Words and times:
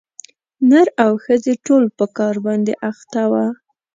نر 0.69 0.87
او 1.03 1.11
ښځي 1.23 1.53
ټول 1.65 1.83
په 1.97 2.05
کار 2.17 2.35
باندي 2.45 2.73
اخته 2.89 3.23
وه 3.31 3.45